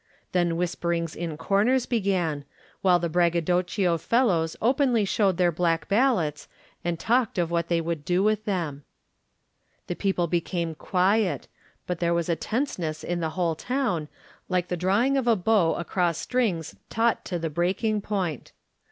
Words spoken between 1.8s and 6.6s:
began, while the braggadocio fellows openly showed their black ballots